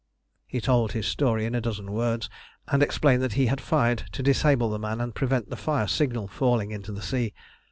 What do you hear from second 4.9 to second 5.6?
and prevent the